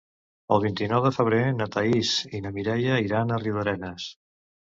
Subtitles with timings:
[0.55, 4.09] El vint-i-nou de febrer na Thaís i na Mireia iran a Riudarenes.